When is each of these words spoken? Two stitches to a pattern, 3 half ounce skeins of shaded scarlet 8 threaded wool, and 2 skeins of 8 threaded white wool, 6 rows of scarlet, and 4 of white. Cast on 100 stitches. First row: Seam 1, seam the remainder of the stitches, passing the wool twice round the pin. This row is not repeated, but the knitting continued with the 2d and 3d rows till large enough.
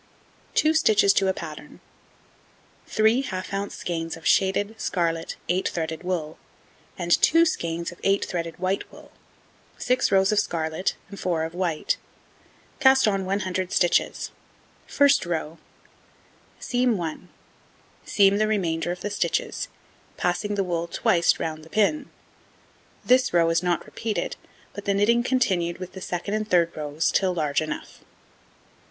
Two 0.55 0.73
stitches 0.73 1.13
to 1.13 1.27
a 1.27 1.31
pattern, 1.33 1.79
3 2.87 3.21
half 3.21 3.53
ounce 3.53 3.75
skeins 3.75 4.17
of 4.17 4.25
shaded 4.25 4.73
scarlet 4.81 5.35
8 5.47 5.67
threaded 5.69 6.01
wool, 6.01 6.39
and 6.97 7.11
2 7.21 7.45
skeins 7.45 7.91
of 7.91 7.99
8 8.03 8.25
threaded 8.25 8.57
white 8.57 8.91
wool, 8.91 9.11
6 9.77 10.11
rows 10.11 10.31
of 10.31 10.39
scarlet, 10.39 10.95
and 11.11 11.19
4 11.19 11.43
of 11.43 11.53
white. 11.53 11.97
Cast 12.79 13.07
on 13.07 13.25
100 13.25 13.71
stitches. 13.71 14.31
First 14.87 15.23
row: 15.23 15.59
Seam 16.59 16.97
1, 16.97 17.29
seam 18.03 18.37
the 18.39 18.47
remainder 18.47 18.91
of 18.91 19.01
the 19.01 19.11
stitches, 19.11 19.67
passing 20.17 20.55
the 20.55 20.63
wool 20.63 20.87
twice 20.87 21.39
round 21.39 21.63
the 21.63 21.69
pin. 21.69 22.09
This 23.05 23.31
row 23.33 23.51
is 23.51 23.61
not 23.61 23.85
repeated, 23.85 24.35
but 24.73 24.85
the 24.85 24.95
knitting 24.95 25.21
continued 25.21 25.77
with 25.77 25.91
the 25.91 25.99
2d 25.99 26.33
and 26.33 26.49
3d 26.49 26.75
rows 26.75 27.11
till 27.11 27.35
large 27.35 27.61
enough. 27.61 27.99